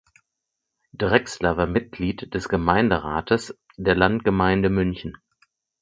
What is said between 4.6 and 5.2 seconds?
München.